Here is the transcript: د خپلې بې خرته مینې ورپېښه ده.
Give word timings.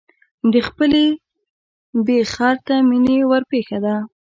د 0.53 0.55
خپلې 0.67 1.05
بې 2.05 2.19
خرته 2.33 2.75
مینې 2.89 3.17
ورپېښه 3.29 3.77
ده. 3.85 3.95